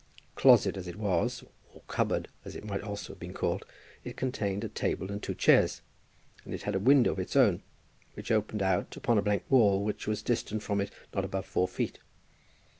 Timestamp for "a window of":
6.73-7.19